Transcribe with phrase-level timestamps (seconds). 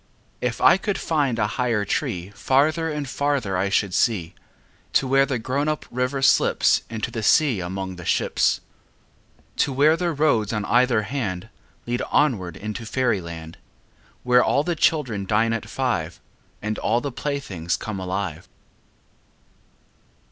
[0.41, 4.33] If I could find a higher tree Farther and farther I should see,
[4.93, 8.61] To where the grown up river slips Into the sea among the ships,
[9.57, 11.49] To where the roads on either hand
[11.85, 13.59] Lead onward into fairy land,
[14.23, 16.19] Where all the children dine at five,
[16.63, 18.47] And all the playthings come alive.